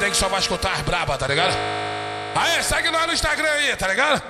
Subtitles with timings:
[0.00, 1.54] aí que só vai escutar as braba, tá ligado?
[2.34, 4.22] Aê, segue nós no Instagram aí, tá ligado?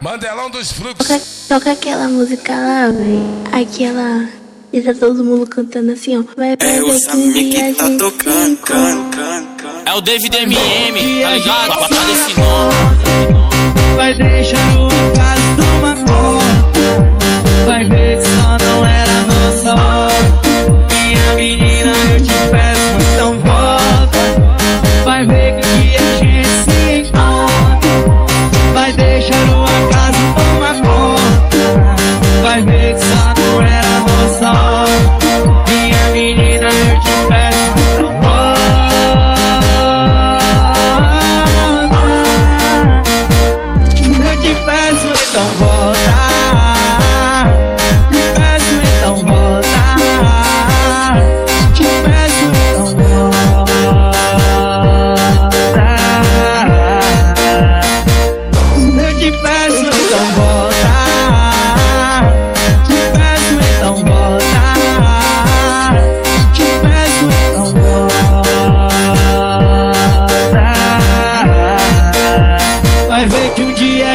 [0.00, 1.06] Mandelão dos fluxos.
[1.06, 3.22] Toca, toca aquela música lá, velho.
[3.52, 4.28] Aquela.
[4.72, 6.22] E tá todo mundo cantando assim, ó.
[6.36, 9.82] Vai pra É o Samir que tá gente tocando, can, can, can.
[9.86, 11.74] É o David MM, tá ligado?
[11.78, 13.96] Guarda esse nome.
[13.96, 16.11] Vai deixar o caso do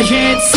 [0.10, 0.57] hands.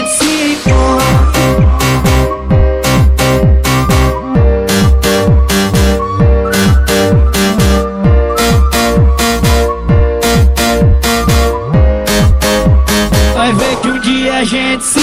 [0.00, 0.80] gente se encontra.
[13.34, 14.99] Vai ver que um dia a gente se